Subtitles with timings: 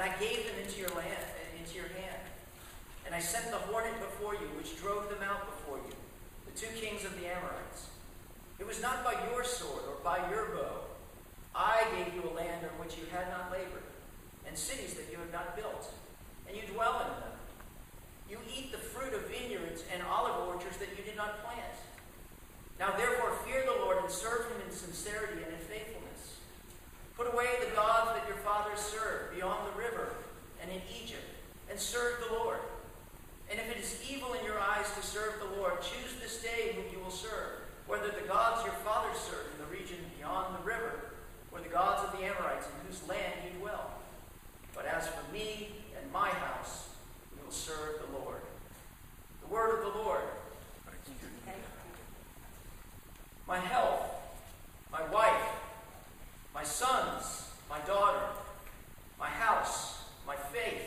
[0.00, 2.24] And I gave them into your land, uh, into your hand.
[3.04, 5.92] And I sent the hornet before you, which drove them out before you,
[6.48, 7.92] the two kings of the Amorites.
[8.58, 10.88] It was not by your sword or by your bow.
[11.54, 13.84] I gave you a land on which you had not labored,
[14.48, 15.92] and cities that you had not built,
[16.48, 17.36] and you dwell in them.
[18.30, 21.76] You eat the fruit of vineyards and olive orchards that you did not plant.
[22.78, 25.59] Now therefore fear the Lord and serve him in sincerity and in.
[27.20, 30.08] Put away the gods that your fathers served beyond the river
[30.62, 31.28] and in Egypt,
[31.68, 32.56] and serve the Lord.
[33.50, 36.72] And if it is evil in your eyes to serve the Lord, choose this day
[36.74, 40.64] whom you will serve, whether the gods your fathers served in the region beyond the
[40.66, 41.12] river,
[41.52, 43.90] or the gods of the Amorites in whose land you dwell.
[44.74, 46.88] But as for me and my house,
[47.36, 48.40] we will serve the Lord.
[49.42, 50.24] The word of the Lord.
[53.46, 54.06] My health,
[54.90, 55.60] my wife,
[56.54, 58.26] my sons, my daughter,
[59.18, 60.82] my house, my faith,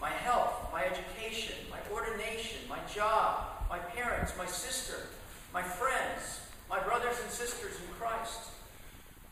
[0.00, 5.08] my health, my education, my ordination, my job, my parents, my sister,
[5.52, 8.50] my friends, my brothers and sisters in Christ,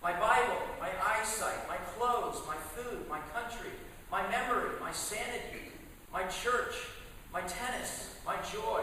[0.03, 3.71] my Bible, my eyesight, my clothes, my food, my country,
[4.11, 5.73] my memory, my sanity,
[6.13, 6.75] my church,
[7.33, 8.83] my tennis, my joy,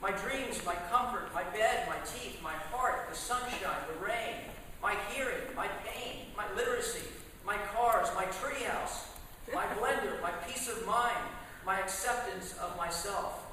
[0.00, 4.34] my dreams, my comfort, my bed, my teeth, my heart, the sunshine, the rain,
[4.82, 7.06] my hearing, my pain, my literacy,
[7.46, 9.06] my cars, my treehouse,
[9.54, 11.24] my blender, my peace of mind,
[11.64, 13.46] my acceptance of myself.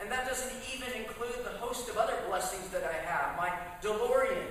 [0.00, 4.46] And that doesn't even include the host of other blessings that I have my DeLorean,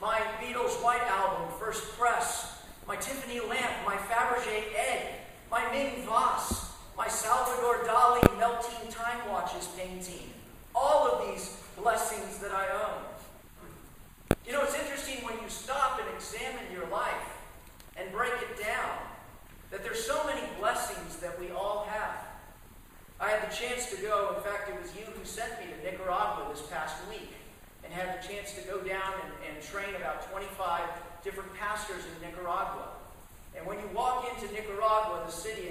[0.00, 5.06] my Beatles White Album, First Press, my Tiffany lamp, my Fabergé egg,
[5.50, 10.32] my Ming vase, my Salvador Dali melting time watches painting.
[10.74, 14.36] All of these blessings that I own.
[14.46, 17.38] You know, it's interesting when you stop and examine your life
[17.96, 18.98] and break it down
[19.70, 22.18] that there's so many blessings that we all have.
[23.20, 25.90] I had the chance to go, in fact, it was you who sent me to
[25.90, 27.30] Nicaragua this past week,
[27.84, 30.80] and had the chance to go down and, and train about 25
[31.24, 32.88] different pastors in Nicaragua.
[33.56, 35.68] And when you walk into Nicaragua, the city,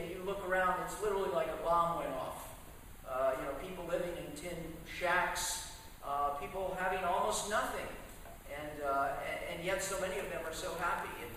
[0.54, 2.50] it's literally like a bomb went off.
[3.08, 5.72] Uh, you know, people living in tin shacks,
[6.06, 7.88] uh, people having almost nothing.
[8.52, 9.10] And, uh,
[9.52, 11.10] and, yet so many of them are so happy.
[11.24, 11.32] And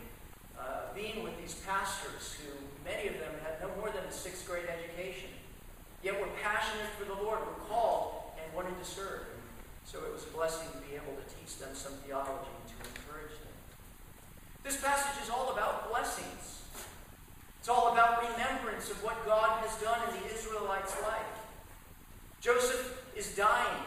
[0.59, 2.51] uh, being with these pastors who,
[2.85, 5.31] many of them, had no more than a sixth grade education,
[6.03, 9.31] yet were passionate for the Lord, were called, and wanted to serve.
[9.31, 9.43] And
[9.85, 12.77] so it was a blessing to be able to teach them some theology and to
[12.99, 13.55] encourage them.
[14.65, 16.64] This passage is all about blessings.
[17.65, 21.33] It's all about remembrance of what God has done in the Israelites' life.
[22.43, 23.81] Joseph is dying.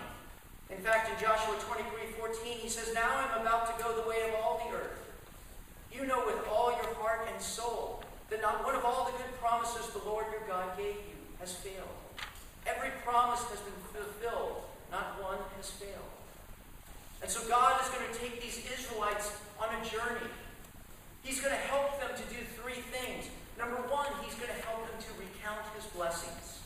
[0.71, 4.29] In fact, in Joshua 23 14, he says, Now I'm about to go the way
[4.29, 4.97] of all the earth.
[5.93, 8.01] You know with all your heart and soul
[8.31, 11.53] that not one of all the good promises the Lord your God gave you has
[11.53, 12.01] failed.
[12.65, 16.09] Every promise has been fulfilled, not one has failed.
[17.21, 20.33] And so God is going to take these Israelites on a journey.
[21.21, 23.29] He's going to help them to do three things.
[23.57, 26.61] Number one, he's going to help them to recount his blessings,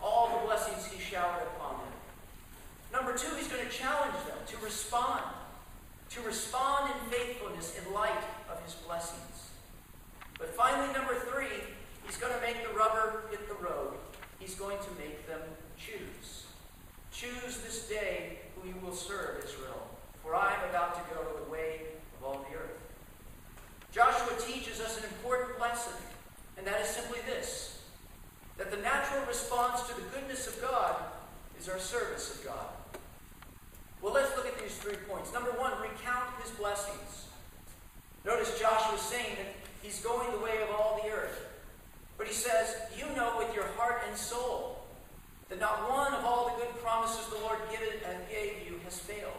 [0.00, 1.92] all the blessings he showered upon them.
[2.92, 5.22] Number two, he's going to challenge them to respond,
[6.10, 9.50] to respond in faithfulness in light of his blessings.
[10.38, 11.60] But finally, number three,
[12.06, 13.94] he's going to make the rubber hit the road.
[14.38, 15.40] He's going to make them
[15.76, 16.46] choose.
[17.12, 19.88] Choose this day who you will serve, Israel,
[20.22, 21.82] for I am about to go the way
[22.18, 22.78] of all the earth.
[23.92, 25.92] Joshua teaches us an important lesson,
[26.60, 27.78] and that is simply this
[28.58, 30.94] that the natural response to the goodness of God
[31.58, 32.66] is our service of God.
[34.02, 35.32] Well, let's look at these three points.
[35.32, 37.24] Number one, recount his blessings.
[38.26, 41.46] Notice Joshua saying that he's going the way of all the earth.
[42.18, 44.84] But he says, You know with your heart and soul
[45.48, 48.98] that not one of all the good promises the Lord and uh, gave you has
[48.98, 49.32] failed.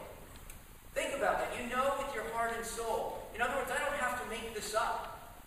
[0.96, 1.52] Think about that.
[1.62, 3.22] You know with your heart and soul.
[3.36, 5.38] In other words, I don't have to make this up.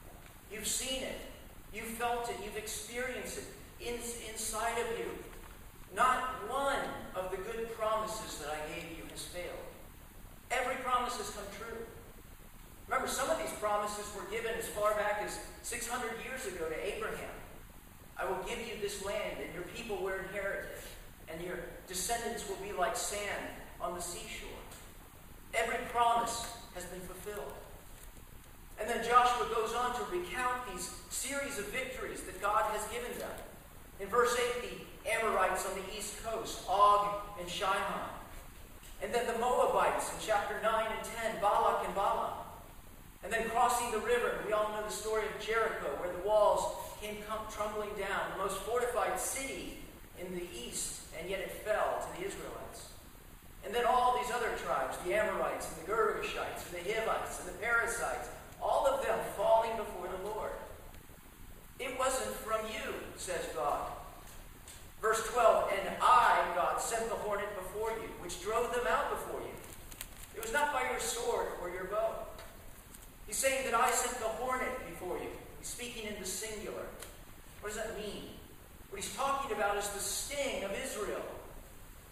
[0.49, 1.19] You've seen it.
[1.75, 2.37] You've felt it.
[2.43, 3.45] You've experienced it
[3.85, 3.95] in,
[4.31, 5.11] inside of you.
[5.93, 6.79] Not one
[7.15, 9.67] of the good promises that I gave you has failed.
[10.51, 11.83] Every promise has come true.
[12.87, 16.95] Remember, some of these promises were given as far back as 600 years ago to
[16.95, 17.35] Abraham.
[18.17, 22.47] I will give you this land, and your people will inherit it, and your descendants
[22.47, 23.47] will be like sand
[23.81, 24.49] on the seashore.
[25.53, 27.53] Every promise has been fulfilled.
[28.85, 33.17] And then Joshua goes on to recount these series of victories that God has given
[33.17, 33.31] them.
[33.99, 37.07] In verse 8, the Amorites on the east coast, Og
[37.39, 38.09] and Sihon.
[39.01, 41.03] And then the Moabites in chapter 9 and
[41.33, 42.33] 10, Balak and Balaam.
[43.23, 46.75] And then crossing the river, we all know the story of Jericho, where the walls
[47.01, 47.17] came
[47.49, 49.79] tumbling down, the most fortified city
[50.21, 52.89] in the east, and yet it fell to the Israelites.
[53.65, 57.49] And then all these other tribes, the Amorites and the Girgashites and the Hivites and
[57.49, 58.29] the Perizzites,
[58.65, 60.51] all of them falling before the Lord.
[61.79, 62.93] It wasn't from you,
[63.25, 63.89] says God.
[65.01, 69.41] Verse 12, and I, God, sent the hornet before you, which drove them out before
[69.41, 69.55] you.
[70.35, 72.13] It was not by your sword or your bow.
[73.25, 75.29] He's saying that I sent the hornet before you.
[75.57, 76.85] He's speaking in the singular.
[77.61, 78.29] What does that mean?
[78.91, 81.25] What he's talking about is the sting of Israel.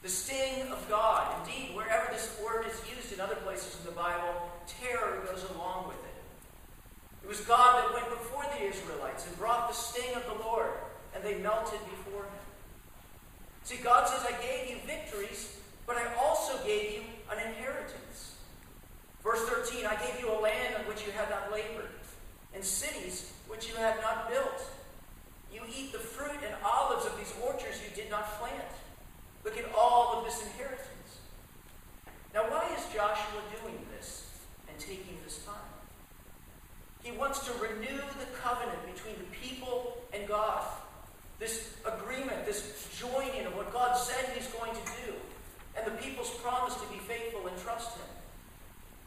[0.01, 1.45] The sting of God.
[1.45, 4.49] Indeed, wherever this word is used in other places in the Bible,
[4.81, 6.13] terror goes along with it.
[7.23, 10.71] It was God that went before the Israelites and brought the sting of the Lord,
[11.15, 12.43] and they melted before him.
[13.63, 15.57] See, God says, I gave you victories,
[15.87, 17.01] but I also gave you
[17.31, 18.35] an inheritance.
[19.23, 21.89] Verse 13, I gave you a land on which you had not labored,
[22.53, 24.65] and cities which you had not built.
[25.53, 28.73] You eat the fruit and olives of these orchards you did not plant.
[29.45, 30.89] Look at all of this inheritance.
[32.33, 34.29] Now, why is Joshua doing this
[34.67, 35.55] and taking this time?
[37.03, 40.63] He wants to renew the covenant between the people and God.
[41.43, 45.11] This agreement, this joining of what God said He's going to do,
[45.75, 48.07] and the people's promise to be faithful and trust Him.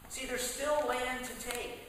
[0.09, 1.79] See, there's still land to take.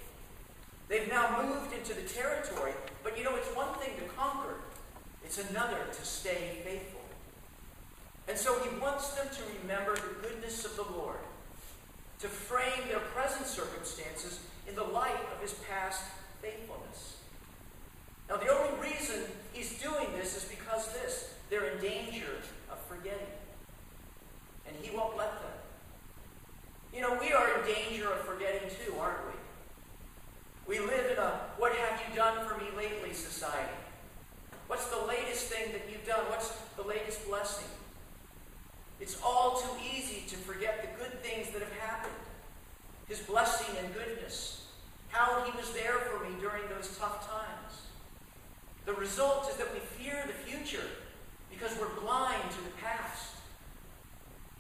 [0.88, 2.72] They've now moved into the territory,
[3.04, 4.54] but you know, it's one thing to conquer,
[5.22, 7.02] it's another to stay faithful.
[8.26, 11.20] And so he wants them to remember the goodness of the Lord,
[12.20, 16.04] to frame their present circumstances in the light of his past
[16.40, 17.17] faithfulness.
[18.28, 19.22] Now, the only reason
[19.52, 22.26] he's doing this is because this they're in danger
[22.70, 23.26] of forgetting.
[24.66, 25.52] And he won't let them.
[26.94, 30.76] You know, we are in danger of forgetting too, aren't we?
[30.76, 33.72] We live in a what have you done for me lately society.
[34.66, 36.20] What's the latest thing that you've done?
[36.28, 37.68] What's the latest blessing?
[39.00, 42.12] It's all too easy to forget the good things that have happened,
[43.08, 44.66] His blessing and goodness,
[45.08, 47.67] how He was there for me during those tough times.
[48.88, 50.88] The result is that we fear the future
[51.50, 53.34] because we're blind to the past.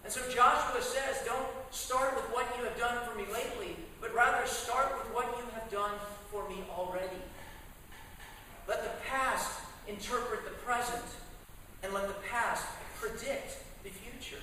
[0.04, 4.14] And so Joshua says, don't start with what you have done for me lately, but
[4.14, 5.92] rather start with what you have done
[6.30, 7.22] for me already.
[8.68, 11.04] Let the past interpret the present,
[11.82, 12.66] and let the past
[13.00, 14.42] predict the future.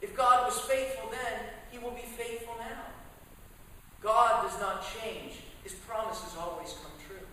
[0.00, 2.86] If God was faithful then, he will be faithful now.
[4.00, 5.40] God does not change.
[5.62, 7.26] His promises always come true.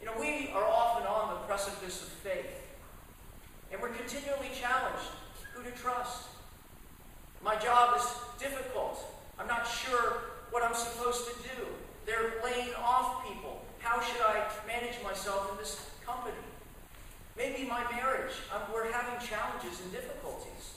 [0.00, 2.56] You know, we are often on the precipice of faith,
[3.70, 5.10] and we're continually challenged
[5.52, 6.28] who to trust.
[7.44, 8.06] My job is
[8.38, 9.04] difficult.
[9.38, 11.66] I'm not sure what I'm supposed to do.
[12.06, 13.62] They're laying off people.
[13.80, 16.34] How should I manage myself in this company?
[17.36, 20.74] Maybe my marriage, um, we're having challenges and difficulties.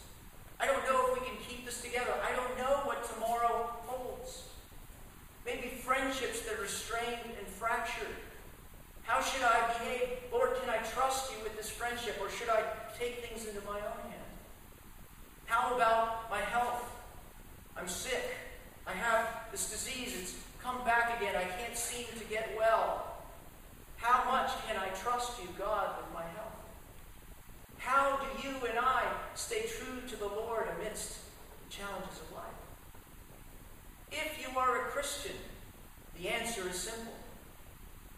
[0.60, 2.14] I don't know if we can keep this together.
[2.24, 4.44] I don't know what tomorrow holds.
[5.46, 8.16] Maybe friendships that are strained and fractured.
[9.04, 10.10] How should I behave?
[10.32, 12.64] Lord, can I trust you with this friendship or should I
[12.98, 14.32] take things into my own hand?
[15.46, 16.90] How about my health?
[17.78, 18.36] I'm sick.
[18.88, 20.16] I have this disease.
[20.20, 21.36] It's come back again.
[21.36, 23.18] I can't seem to get well.
[23.98, 26.54] How much can I trust you, God, with my health?
[27.78, 29.04] How do you and I
[29.36, 31.18] stay true to the Lord amidst
[31.64, 32.44] the challenges of life?
[34.12, 35.36] If you are a Christian,
[36.18, 37.14] the answer is simple.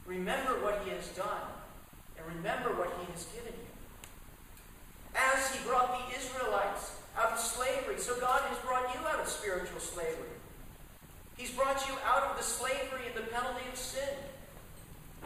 [0.06, 1.48] Remember what He has done,
[2.18, 3.74] and remember what He has given you.
[5.16, 9.28] As He brought the Israelites out of slavery, so God has brought you out of
[9.28, 10.36] spiritual slavery.
[11.38, 14.16] He's brought you out of the slavery and the penalty of sin.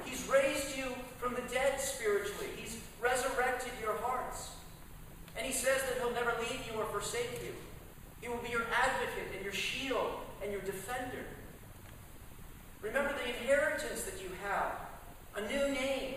[0.05, 0.85] He's raised you
[1.17, 2.47] from the dead spiritually.
[2.55, 4.49] He's resurrected your hearts.
[5.37, 7.53] And he says that he'll never leave you or forsake you.
[8.21, 11.25] He will be your advocate and your shield and your defender.
[12.81, 14.71] Remember the inheritance that you have
[15.35, 16.15] a new name,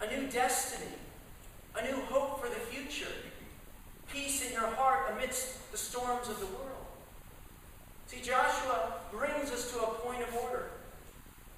[0.00, 0.92] a new destiny,
[1.76, 3.12] a new hope for the future,
[4.12, 6.86] peace in your heart amidst the storms of the world.
[8.06, 10.70] See, Joshua brings us to a point of order.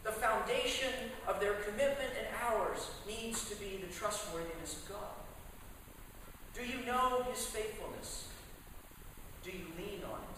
[0.04, 0.90] The foundation
[1.26, 5.12] of their commitment and ours needs to be the trustworthiness of God.
[6.54, 8.26] Do you know his faithfulness?
[9.42, 10.31] Do you lean on it?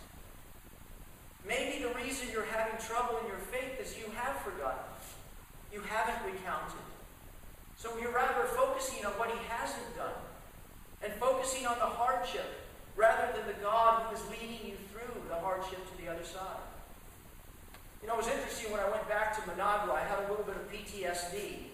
[1.47, 4.85] Maybe the reason you're having trouble in your faith is you have forgotten.
[5.73, 6.81] You haven't recounted.
[7.77, 10.17] So you're rather focusing on what he hasn't done
[11.03, 12.65] and focusing on the hardship
[12.97, 16.65] rather than the God who is leading you through the hardship to the other side.
[18.01, 20.45] You know, it was interesting when I went back to Managua, I had a little
[20.45, 21.73] bit of PTSD.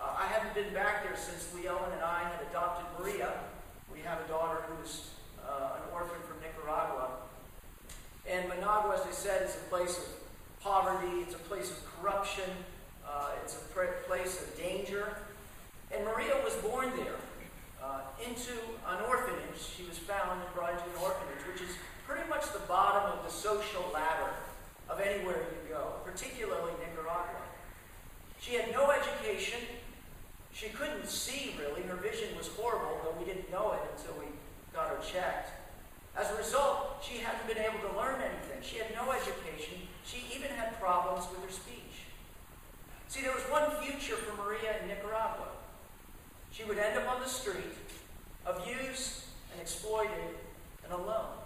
[0.00, 3.32] Uh, I haven't been back there since Leon and I had adopted Maria.
[3.92, 7.08] We have a daughter who is uh, an orphan from Nicaragua.
[8.36, 10.04] And Managua, as I said, is a place of
[10.60, 12.44] poverty, it's a place of corruption,
[13.08, 15.16] uh, it's a place of danger.
[15.90, 17.16] And Maria was born there
[17.82, 18.52] uh, into
[18.88, 19.56] an orphanage.
[19.56, 21.74] She was found and brought into an orphanage, which is
[22.06, 24.28] pretty much the bottom of the social ladder
[24.90, 27.40] of anywhere you go, particularly Nicaragua.
[28.38, 29.60] She had no education.
[30.52, 31.88] She couldn't see really.
[31.88, 34.26] Her vision was horrible, but we didn't know it until we
[34.74, 35.55] got her checked.
[36.16, 38.62] As a result, she hadn't been able to learn anything.
[38.62, 39.86] She had no education.
[40.04, 42.08] She even had problems with her speech.
[43.08, 45.48] See, there was one future for Maria in Nicaragua.
[46.50, 47.76] She would end up on the street,
[48.46, 50.36] abused and exploited
[50.84, 51.36] and alone.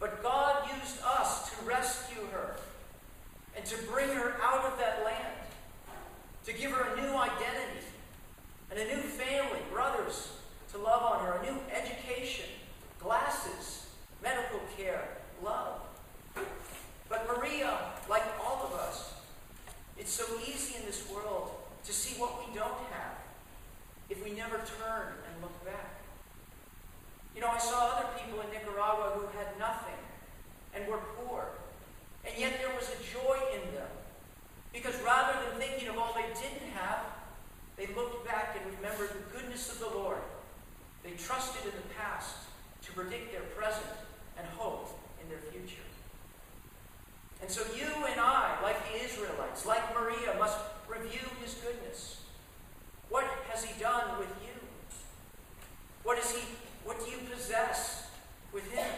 [0.00, 2.56] But God used us to rescue her
[3.56, 5.38] and to bring her out of that land,
[6.46, 7.86] to give her a new identity
[8.70, 10.32] and a new family, brothers
[10.72, 12.46] to love on her, a new education,
[13.04, 13.86] glasses,
[14.22, 15.06] medical care,
[15.44, 15.80] love.
[17.08, 19.12] But Maria, like all of us,
[19.98, 21.50] it's so easy in this world
[21.84, 23.16] to see what we don't have
[24.08, 26.00] if we never turn and look back.
[27.34, 30.00] You know, I saw other people in Nicaragua who had nothing
[30.74, 31.48] and were poor.
[32.24, 33.88] And yet there was a joy in them.
[34.72, 37.00] Because rather than thinking of all they didn't have,
[37.76, 40.18] they looked back and remembered the goodness of the Lord.
[41.02, 42.36] They trusted in the past
[42.94, 43.86] predict their present
[44.38, 45.82] and hope in their future.
[47.42, 50.58] And so you and I, like the Israelites, like Maria, must
[50.88, 52.22] review his goodness.
[53.10, 54.54] What has he done with you?
[56.02, 56.42] What is he
[56.84, 58.08] what do you possess
[58.52, 58.90] with him?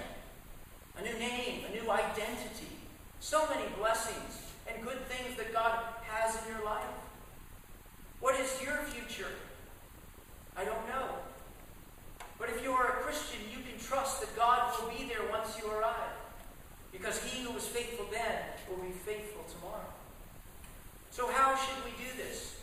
[0.98, 2.68] A new name, a new identity,
[3.20, 6.82] so many blessings and good things that God has in your life.
[8.20, 9.30] What is your future?
[10.56, 11.06] I don't know.
[12.38, 15.56] But if you are a Christian, you can trust that God will be there once
[15.62, 16.16] you arrive.
[16.90, 18.36] Because he who was faithful then
[18.68, 19.90] will be faithful tomorrow.
[21.10, 22.56] So, how should we do this?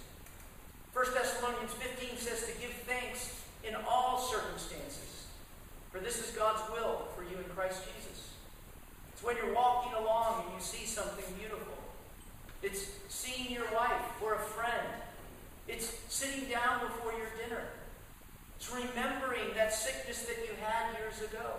[0.93, 5.25] 1 Thessalonians 15 says to give thanks in all circumstances,
[5.91, 8.29] for this is God's will for you in Christ Jesus.
[9.11, 11.73] It's when you're walking along and you see something beautiful.
[12.61, 14.87] It's seeing your wife or a friend.
[15.67, 17.63] It's sitting down before your dinner.
[18.57, 21.57] It's remembering that sickness that you had years ago.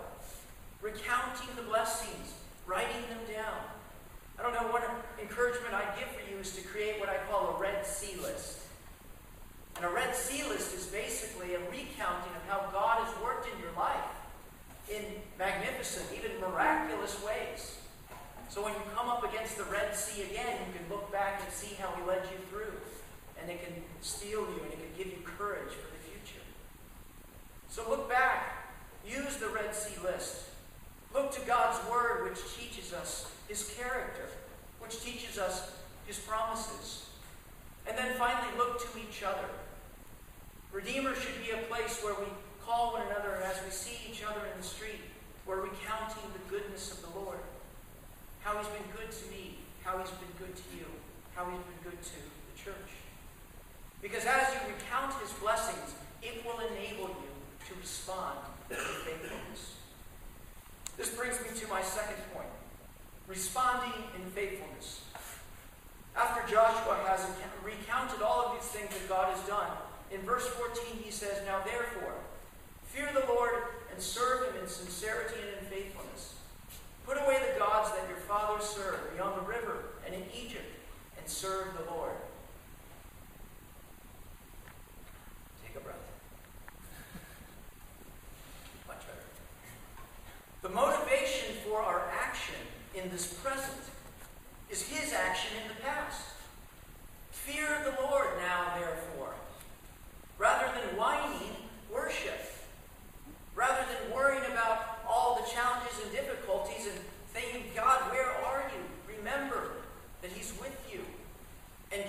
[0.81, 2.33] Recounting the blessings,
[2.65, 3.74] writing them down.
[4.37, 4.83] I don't know what
[5.21, 8.65] encouragement I give for you is to create what I call a red Sea list.
[9.77, 13.59] And a Red Sea list is basically a recounting of how God has worked in
[13.59, 14.15] your life
[14.89, 15.03] in
[15.37, 17.77] magnificent, even miraculous ways.
[18.49, 21.51] So when you come up against the Red Sea again, you can look back and
[21.51, 22.71] see how He led you through.
[23.41, 26.43] And it can steel you and it can give you courage for the future.
[27.69, 28.71] So look back.
[29.05, 30.45] Use the Red Sea list.
[31.13, 34.27] Look to God's Word, which teaches us His character,
[34.79, 35.71] which teaches us
[36.07, 37.05] His promises.
[37.87, 39.47] And then finally, look to each other.
[40.71, 42.25] Redeemer should be a place where we
[42.65, 44.99] call one another as we see each other in the street.
[45.45, 47.37] We're recounting the goodness of the Lord.
[48.41, 50.85] How he's been good to me, how he's been good to you,
[51.35, 52.91] how he's been good to the church.
[54.01, 57.33] Because as you recount his blessings, it will enable you
[57.69, 59.77] to respond with faithfulness.
[60.97, 62.49] This brings me to my second point
[63.27, 65.01] responding in faithfulness.
[66.15, 67.25] After Joshua has
[67.63, 69.71] recounted all of these things that God has done,
[70.11, 72.13] in verse 14, he says, Now therefore,
[72.83, 73.53] fear the Lord
[73.91, 76.35] and serve him in sincerity and in faithfulness.
[77.05, 80.71] Put away the gods that your fathers served beyond the river and in Egypt,
[81.17, 82.13] and serve the Lord.
[85.65, 85.95] Take a breath.
[88.87, 89.25] Much better.
[90.61, 92.55] The motivation for our action
[92.95, 93.81] in this present
[94.69, 96.21] is his action in the past.
[97.31, 99.33] Fear the Lord now, therefore
[100.37, 101.55] Rather than whining,
[101.91, 102.39] worship.
[103.55, 106.99] Rather than worrying about all the challenges and difficulties and
[107.31, 109.15] thinking, God, where are you?
[109.17, 109.71] Remember
[110.21, 110.99] that He's with you.
[111.91, 112.03] And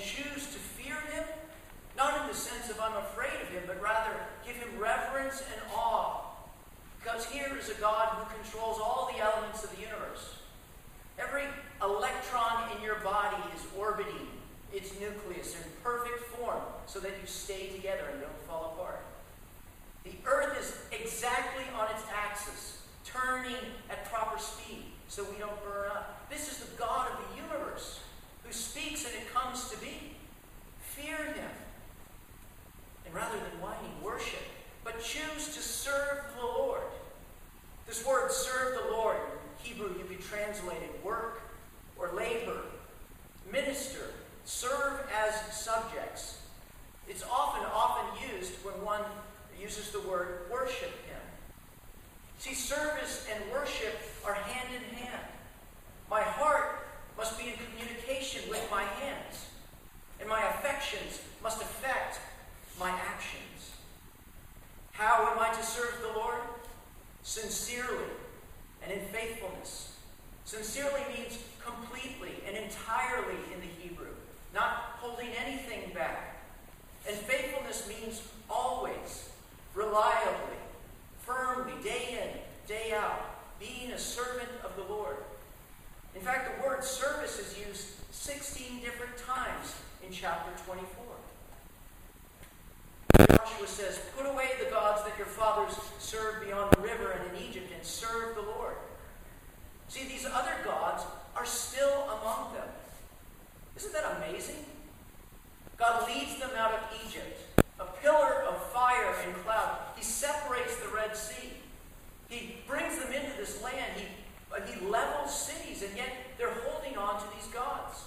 [4.87, 6.21] reverence and awe.
[7.03, 10.37] Because here is a God who controls all the elements of the universe.
[11.19, 11.45] Every
[11.83, 14.29] electron in your body is orbiting
[14.73, 19.03] its nucleus in perfect form so that you stay together and don't fall apart.
[20.05, 23.57] The earth is exactly on its axis, turning
[23.91, 24.85] at proper speed
[25.17, 26.29] so we don't burn up.
[26.29, 28.01] This is the God of the universe
[28.45, 30.13] who speaks and it comes to be.
[30.79, 31.51] Fear him.
[33.07, 34.43] And rather than whining, worship,
[34.85, 36.83] but choose to serve the Lord.
[37.87, 41.41] This word, serve the Lord, in Hebrew, you could translate it work
[41.99, 42.61] or labor,
[43.51, 44.11] minister,
[44.45, 46.41] serve as subjects.
[47.09, 48.05] It's often, often
[48.37, 49.03] used when one
[49.59, 51.17] uses the word worship him.
[52.39, 55.25] See, service and worship are hand in hand.
[56.11, 59.47] My heart must be in communication with my hands,
[60.21, 60.41] and my
[60.87, 62.21] affections must affect
[62.79, 63.73] my actions.
[64.93, 66.41] How am I to serve the Lord?
[67.23, 68.05] Sincerely
[68.83, 69.97] and in faithfulness.
[70.45, 74.15] Sincerely means completely and entirely in the Hebrew,
[74.55, 76.37] not holding anything back.
[77.09, 79.31] And faithfulness means always,
[79.75, 80.57] reliably,
[81.21, 85.17] firmly, day in, day out, being a servant of the Lord.
[86.15, 89.75] In fact, the word service is used 16 different times
[90.07, 91.05] in chapter 24.
[93.37, 97.43] Joshua says, Put away the gods that your fathers served beyond the river and in
[97.43, 98.77] Egypt and serve the Lord.
[99.89, 102.69] See, these other gods are still among them.
[103.77, 104.65] Isn't that amazing?
[105.77, 107.41] God leads them out of Egypt,
[107.81, 109.79] a pillar of fire and cloud.
[109.97, 111.53] He separates the Red Sea.
[112.29, 113.93] He brings them into this land.
[113.97, 114.05] He,
[114.55, 118.05] uh, he levels cities, and yet they're holding on to these gods.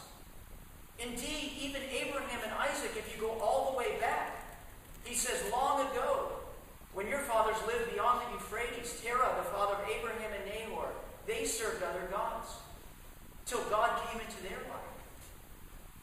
[1.00, 4.36] Indeed, even Abraham and Isaac, if you go all the way back,
[5.06, 6.28] he says, Long ago,
[6.94, 10.90] when your fathers lived beyond the Euphrates, Terah, the father of Abraham and Nahor,
[11.26, 12.50] they served other gods
[13.46, 15.00] till God came into their life.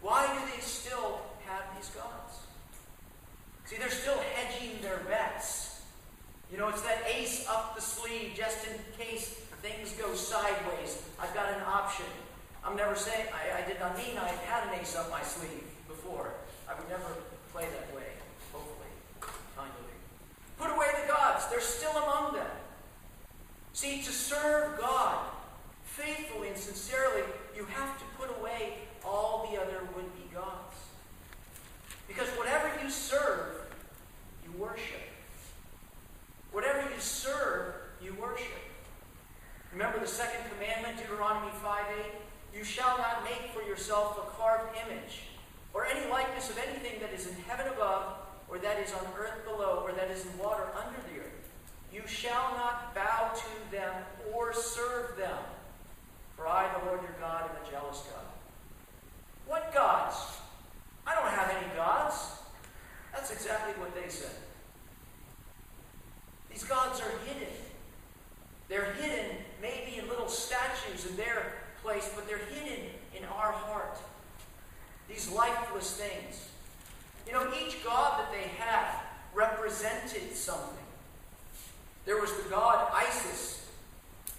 [0.01, 2.41] Why do they still have these gods?
[3.67, 5.83] See, they're still hedging their bets.
[6.53, 11.03] You know, it's that ace up the sleeve just in case things go sideways.
[11.21, 12.07] I've got an option.
[12.65, 15.65] I'm never saying, I, I did not mean I had an ace up my sleeve
[15.89, 16.35] before.
[16.69, 17.17] I would never
[17.53, 18.07] play that way,
[18.53, 18.89] hopefully,
[19.57, 19.95] kindly.
[20.59, 22.51] Put away the gods, they're still among them.
[23.73, 25.27] See, to serve God
[25.85, 27.23] faithfully and sincerely,
[27.57, 28.75] you have to put away
[29.05, 30.75] all the other would be gods.
[32.09, 33.55] Because whatever you serve,
[34.45, 35.01] you worship.
[36.53, 38.47] Whatever you serve, you worship.
[39.73, 42.13] Remember the second commandment, Deuteronomy 5 8?
[42.57, 45.23] You shall not make for yourself a carved image,
[45.75, 48.15] or any likeness of anything that is in heaven above,
[48.49, 51.51] or that is on earth below, or that is in water under the earth.
[51.93, 53.93] You shall not bow to them
[54.33, 55.39] or serve them.
[56.37, 58.27] For I, the Lord your God, am a jealous God.
[59.49, 60.39] What gods?
[61.05, 62.15] I don't have any gods.
[63.13, 64.37] That's exactly what they said.
[66.49, 67.55] These gods are hidden.
[68.69, 69.37] They're hidden
[70.27, 72.87] little statues in their place, but they're hidden
[73.17, 73.97] in our heart.
[75.09, 76.49] These lifeless things.
[77.27, 78.89] You know, each god that they had
[79.35, 80.85] represented something.
[82.07, 83.69] There was the god Isis.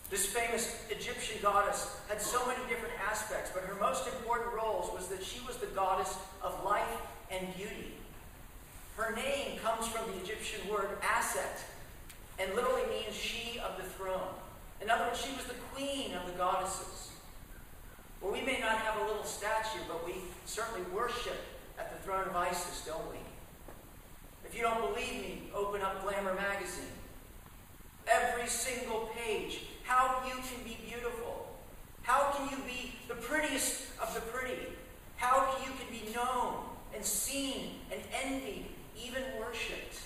[0.09, 5.07] This famous Egyptian goddess had so many different aspects, but her most important roles was
[5.07, 6.97] that she was the goddess of life
[7.31, 7.93] and beauty.
[8.97, 11.63] Her name comes from the Egyptian word Aset,
[12.39, 14.33] and literally means she of the throne.
[14.81, 17.11] In other words, she was the queen of the goddesses.
[18.21, 20.13] Well, we may not have a little statue, but we
[20.45, 21.39] certainly worship
[21.77, 23.17] at the throne of Isis, don't we?
[24.45, 26.85] If you don't believe me, open up Glamour magazine.
[28.07, 29.61] Every single page.
[29.83, 31.47] How you can be beautiful.
[32.01, 34.67] How can you be the prettiest of the pretty?
[35.17, 36.63] How you can be known
[36.95, 38.65] and seen and envied,
[38.97, 39.99] even worshipped.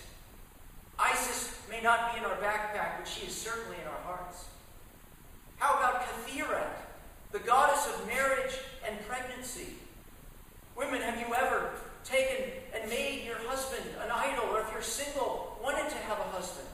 [0.98, 4.46] Isis may not be in our backpack, but she is certainly in our hearts.
[5.62, 6.63] How about Kathira,
[7.32, 9.76] the goddess of marriage and pregnancy?
[10.76, 11.69] Women, have you ever
[12.04, 16.24] taken and made your husband an idol, or if you're single, wanted to have a
[16.34, 16.67] husband?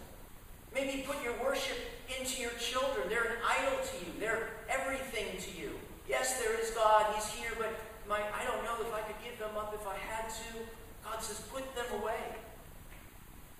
[0.74, 1.76] Maybe put your worship
[2.18, 3.10] into your children.
[3.10, 4.12] They're an idol to you.
[4.22, 5.72] They're everything to you.
[6.08, 7.14] Yes, there is God.
[7.14, 9.98] He's here, but my, I don't know if I could give them up if I
[9.98, 10.60] had to.
[11.04, 12.40] God says, put them away.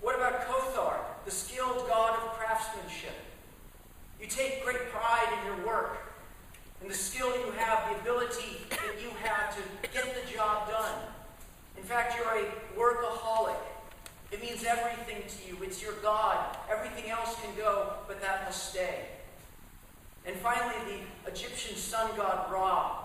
[0.00, 3.27] What about Kothar, the skilled god of craftsmanship?
[4.20, 5.96] You take great pride in your work,
[6.82, 10.98] in the skill you have, the ability that you have to get the job done.
[11.76, 12.44] In fact, you're a
[12.76, 13.56] workaholic.
[14.32, 15.62] It means everything to you.
[15.62, 16.56] It's your God.
[16.70, 19.06] Everything else can go, but that must stay.
[20.26, 20.74] And finally,
[21.24, 23.04] the Egyptian sun god Ra,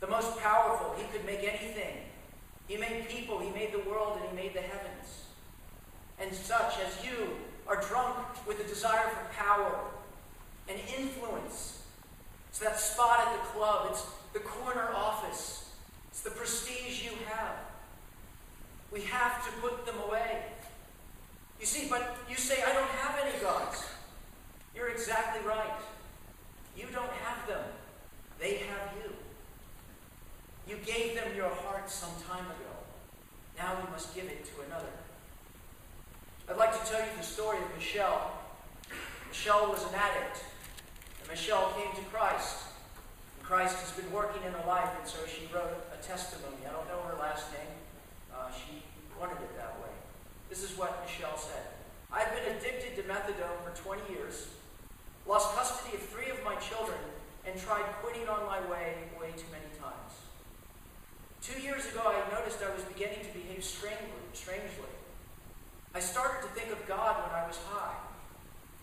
[0.00, 0.94] the most powerful.
[0.96, 1.96] He could make anything.
[2.68, 5.24] He made people, he made the world, and he made the heavens.
[6.20, 7.30] And such as you
[7.66, 9.80] are drunk with the desire for power
[10.68, 11.82] and influence.
[12.48, 15.70] It's that spot at the club, it's the corner office,
[16.10, 17.56] it's the prestige you have.
[18.92, 20.42] We have to put them away.
[21.60, 23.84] You see, but you say, I don't have any gods.
[24.74, 25.80] You're exactly right.
[26.76, 27.64] You don't have them,
[28.40, 29.12] they have you.
[30.68, 32.74] You gave them your heart some time ago.
[33.56, 34.86] Now we must give it to another.
[36.48, 38.32] I'd like to tell you the story of Michelle.
[39.28, 40.44] Michelle was an addict,
[41.24, 42.68] and Michelle came to Christ.
[43.38, 46.60] And Christ has been working in her life, and so she wrote a testimony.
[46.68, 47.72] I don't know her last name.
[48.28, 48.84] Uh, she
[49.18, 49.92] wanted it that way.
[50.50, 51.64] This is what Michelle said
[52.12, 54.48] I've been addicted to methadone for 20 years,
[55.26, 56.98] lost custody of three of my children,
[57.46, 60.12] and tried quitting on my way way too many times.
[61.40, 64.20] Two years ago, I noticed I was beginning to behave strangely.
[64.32, 64.92] strangely.
[65.94, 67.96] I started to think of God when I was high.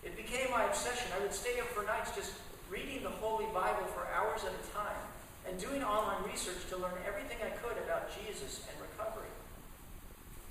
[0.02, 1.06] It became my obsession.
[1.16, 2.34] I would stay up for nights just
[2.68, 4.98] reading the Holy Bible for hours at a time
[5.46, 9.30] and doing online research to learn everything I could about Jesus and recovery.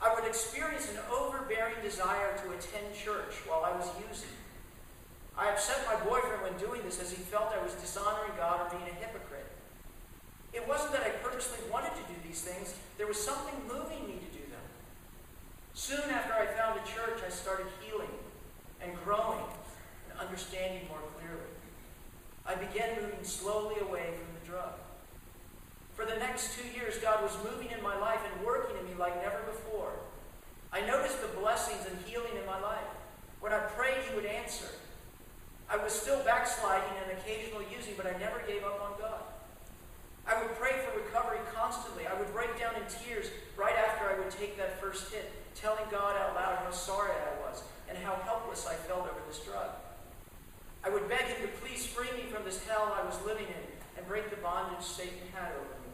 [0.02, 4.32] I would experience an overbearing desire to attend church while I was using.
[5.38, 8.78] I upset my boyfriend when doing this as he felt I was dishonoring God or
[8.78, 9.52] being a hypocrite.
[10.54, 14.20] It wasn't that I purposely wanted to do these things, there was something moving me
[14.20, 14.68] to do them.
[15.74, 18.12] Soon after I found a church, I started healing
[18.84, 19.44] and growing
[20.10, 21.52] and understanding more clearly.
[22.46, 24.74] I began moving slowly away from the drug.
[25.94, 28.94] For the next two years, God was moving in my life and working in me
[28.98, 29.94] like never before.
[30.74, 32.90] I noticed the blessings and healing in my life.
[33.40, 34.68] When I prayed, He would answer.
[35.70, 39.22] I was still backsliding and occasionally using, but I never gave up on God.
[40.28, 42.08] I would pray for recovery constantly.
[42.08, 45.84] I would break down in tears right after I would take that first hit, telling
[45.90, 49.70] God out loud how sorry I was and how helpless I felt over this drug.
[50.84, 53.64] I would beg Him to please free me from this hell I was living in
[53.96, 55.92] and break the bondage Satan had over me.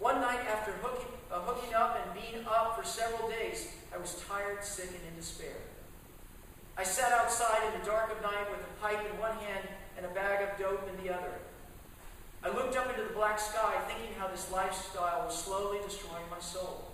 [0.00, 4.20] One night after hooking, uh, hooking up and being up for several days, I was
[4.26, 5.54] tired, sick, and in despair.
[6.76, 10.06] I sat outside in the dark of night with a pipe in one hand and
[10.06, 11.38] a bag of dope in the other.
[12.42, 16.40] I looked up into the black sky, thinking how this lifestyle was slowly destroying my
[16.40, 16.90] soul.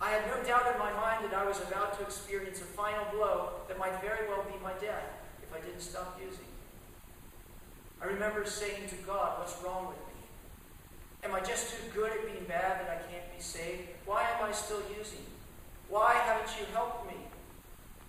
[0.00, 3.04] I had no doubt in my mind that I was about to experience a final
[3.12, 5.06] blow that might very well be my death
[5.40, 6.53] if I didn't stop using.
[8.04, 10.20] I remember saying to God, What's wrong with me?
[11.24, 13.88] Am I just too good at being bad that I can't be saved?
[14.04, 15.24] Why am I still using?
[15.88, 17.16] Why haven't you helped me?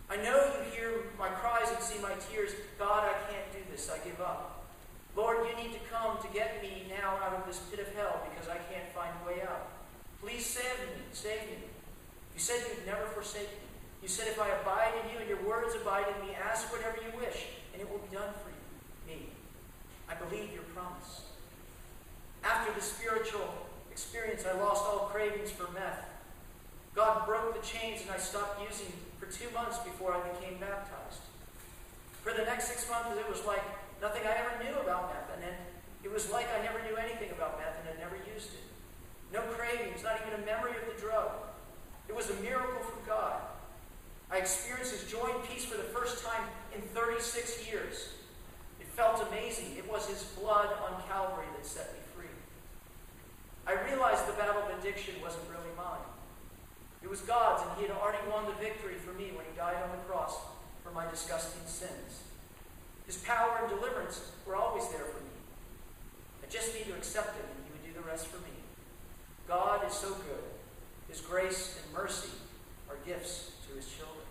[0.09, 2.51] I know you hear my cries and see my tears.
[2.77, 3.89] God, I can't do this.
[3.89, 4.67] I give up.
[5.15, 8.19] Lord, you need to come to get me now out of this pit of hell
[8.29, 9.71] because I can't find a way out.
[10.21, 11.07] Please save me.
[11.13, 11.71] Save me.
[12.35, 13.63] You said you'd never forsake me.
[14.03, 16.97] You said if I abide in you and your words abide in me, ask whatever
[16.99, 18.54] you wish, and it will be done for you.
[20.09, 21.21] I believe your promise.
[22.43, 23.49] After the spiritual
[23.91, 26.05] experience, I lost all cravings for meth.
[26.93, 31.25] God broke the chains and I stopped using for two months before I became baptized.
[32.21, 33.63] For the next six months, it was like
[34.01, 35.33] nothing I ever knew about meth.
[35.33, 35.53] And then
[36.03, 38.65] it was like I never knew anything about meth and had never used it.
[39.33, 41.31] No cravings, not even a memory of the drug.
[42.07, 43.41] It was a miracle from God.
[44.31, 48.09] I experienced His joy and peace for the first time in 36 years.
[48.95, 49.75] Felt amazing.
[49.77, 52.31] It was His blood on Calvary that set me free.
[53.67, 56.07] I realized the battle of addiction wasn't really mine.
[57.03, 59.83] It was God's, and He had already won the victory for me when He died
[59.83, 60.37] on the cross
[60.81, 62.23] for my disgusting sins.
[63.05, 65.35] His power and deliverance were always there for me.
[66.41, 68.55] I just need to accept Him, and He would do the rest for me.
[69.45, 70.45] God is so good.
[71.09, 72.31] His grace and mercy
[72.89, 74.23] are gifts to His children.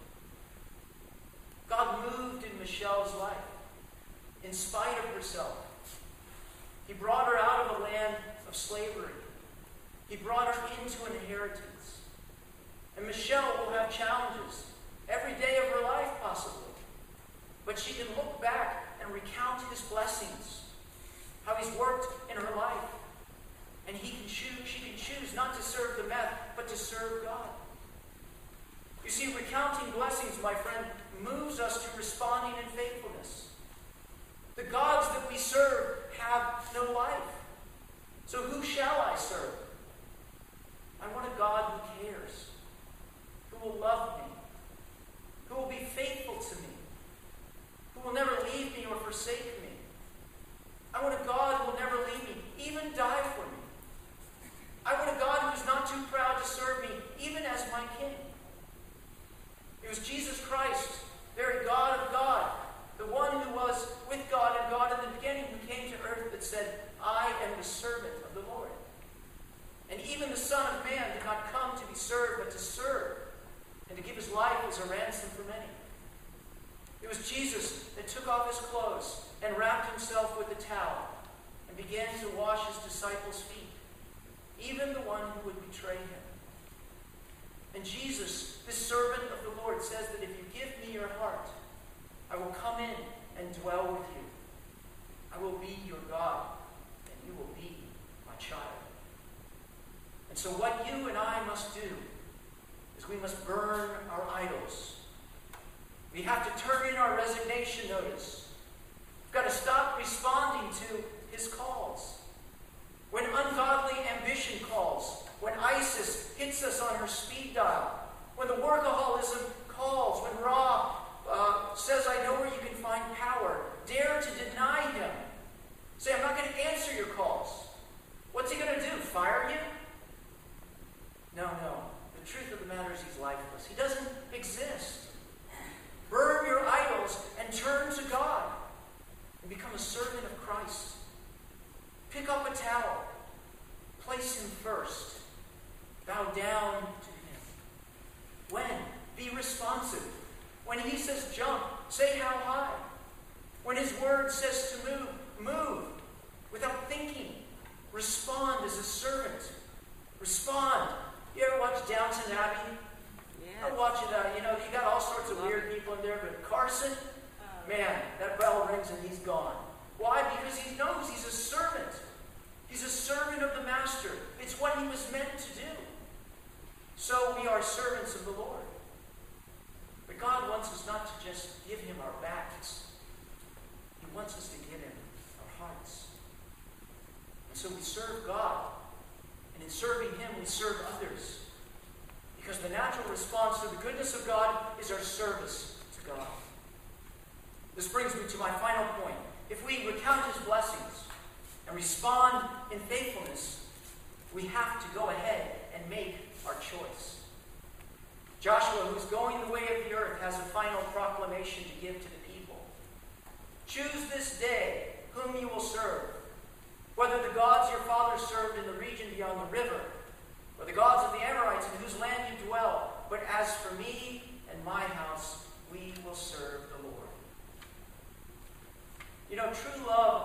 [1.68, 3.44] God moved in Michelle's life
[4.44, 5.56] in spite of herself.
[6.86, 9.10] He brought her out of a land of slavery
[10.08, 12.00] he brought her into an inheritance.
[12.96, 14.66] And Michelle will have challenges
[15.08, 16.62] every day of her life, possibly.
[17.66, 20.62] But she can look back and recount his blessings,
[21.44, 22.90] how he's worked in her life.
[23.88, 27.24] And he can choose, she can choose not to serve the meth, but to serve
[27.24, 27.48] God.
[29.04, 30.86] You see, recounting blessings, my friend,
[31.22, 33.48] moves us to responding in faithfulness.
[34.56, 37.20] The gods that we serve have no life.
[38.26, 39.54] So who shall I serve?
[41.02, 42.50] I want a God who cares,
[43.50, 44.24] who will love me,
[45.48, 46.68] who will be faithful to me,
[47.94, 49.68] who will never leave me or forsake me.
[50.94, 52.43] I want a God who will never leave me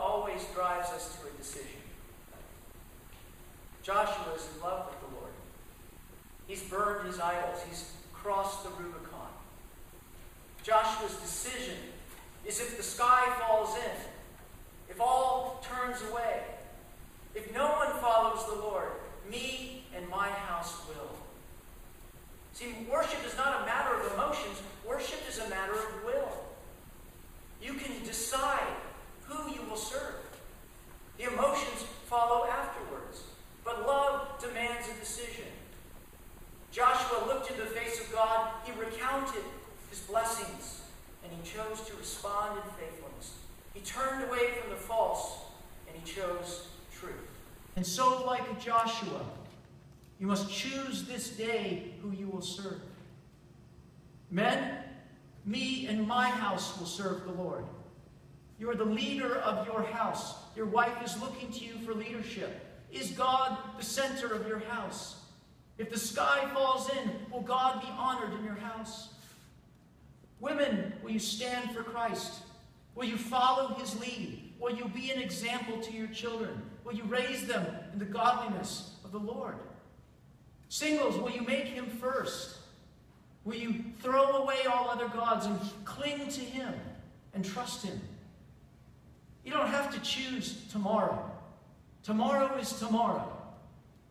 [0.09, 1.81] always drives us to a decision.
[3.83, 5.33] Joshua is in love with the Lord.
[6.47, 7.59] He's burned his idols.
[7.67, 9.29] He's crossed the Rubicon.
[10.63, 11.77] Joshua's decision
[12.45, 13.97] is if the sky falls in,
[14.89, 16.41] if all turns away,
[17.35, 18.89] if no one follows the Lord,
[19.29, 21.15] me and my house will.
[22.53, 26.31] See, worship is not a matter of emotions, worship is a matter of will.
[27.61, 28.73] You can decide
[29.29, 30.15] who you will serve.
[31.17, 33.23] The emotions follow afterwards,
[33.63, 35.45] but love demands a decision.
[36.71, 39.43] Joshua looked into the face of God, he recounted
[39.89, 40.81] his blessings,
[41.23, 43.33] and he chose to respond in faithfulness.
[43.73, 45.39] He turned away from the false,
[45.87, 46.67] and he chose
[46.99, 47.13] truth.
[47.75, 49.21] And so, like Joshua,
[50.19, 52.81] you must choose this day who you will serve.
[54.31, 54.77] Men,
[55.45, 57.65] me and my house will serve the Lord.
[58.59, 60.35] You are the leader of your house.
[60.55, 62.65] Your wife is looking to you for leadership.
[62.91, 65.15] Is God the center of your house?
[65.77, 69.13] If the sky falls in, will God be honored in your house?
[70.41, 72.41] Women, will you stand for Christ?
[72.95, 74.51] Will you follow his lead?
[74.59, 76.61] Will you be an example to your children?
[76.83, 79.55] Will you raise them in the godliness of the Lord?
[80.67, 82.57] Singles, will you make him first?
[83.45, 86.73] Will you throw away all other gods and cling to him
[87.33, 87.99] and trust him?
[89.49, 91.27] You don't have to choose tomorrow.
[92.03, 93.35] Tomorrow is tomorrow.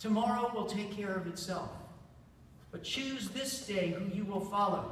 [0.01, 1.70] Tomorrow will take care of itself.
[2.72, 4.90] But choose this day who you will follow.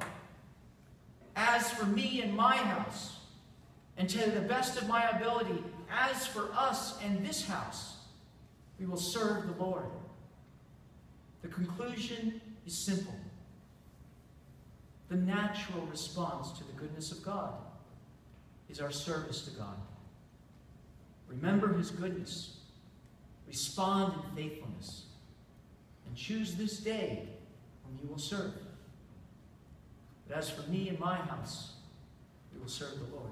[1.34, 3.16] As for me and my house,
[3.96, 7.96] and to the best of my ability, as for us and this house,
[8.78, 9.86] we will serve the Lord.
[11.42, 13.18] The conclusion is simple.
[15.08, 17.54] The natural response to the goodness of God
[18.68, 19.76] is our service to God.
[21.28, 22.56] Remember his goodness,
[23.46, 25.04] respond in faithfulness,
[26.06, 27.28] and choose this day
[27.84, 28.52] whom you will serve.
[30.28, 31.74] But as for me and my house,
[32.52, 33.30] we will serve the Lord.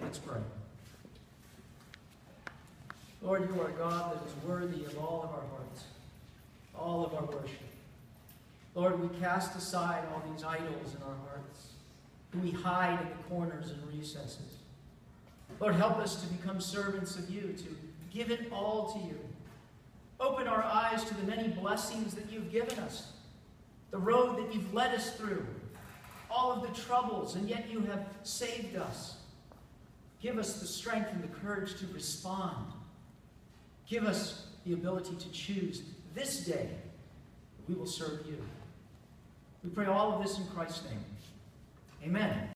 [0.00, 0.40] Let's pray.
[3.22, 5.84] Lord, you are God that is worthy of all of our hearts,
[6.74, 7.60] all of our worship.
[8.74, 11.72] Lord, we cast aside all these idols in our hearts,
[12.32, 14.59] who we hide in the corners and recesses.
[15.60, 17.76] Lord, help us to become servants of you, to
[18.10, 19.18] give it all to you.
[20.18, 23.12] Open our eyes to the many blessings that you've given us,
[23.90, 25.46] the road that you've led us through,
[26.30, 29.16] all of the troubles, and yet you have saved us.
[30.22, 32.72] Give us the strength and the courage to respond.
[33.86, 35.82] Give us the ability to choose
[36.14, 36.68] this day
[37.70, 38.36] we will serve you.
[39.62, 41.04] We pray all of this in Christ's name.
[42.04, 42.50] Amen.